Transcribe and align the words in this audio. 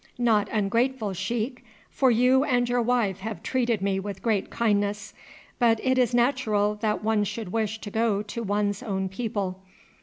"Not 0.17 0.49
ungrateful, 0.51 1.13
sheik, 1.13 1.63
for 1.91 2.09
you 2.09 2.43
and 2.43 2.67
your 2.67 2.81
wife 2.81 3.19
have 3.19 3.43
treated 3.43 3.83
me 3.83 3.99
with 3.99 4.23
great 4.23 4.49
kindness; 4.49 5.13
but 5.59 5.79
it 5.83 5.99
is 5.99 6.11
natural 6.11 6.73
that 6.81 7.03
one 7.03 7.23
should 7.23 7.51
wish 7.51 7.79
to 7.81 7.91
go 7.91 8.23
to 8.23 8.41
one's 8.41 8.81
own 8.81 9.09
people. 9.09 9.61